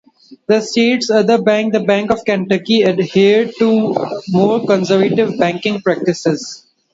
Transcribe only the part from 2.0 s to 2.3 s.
of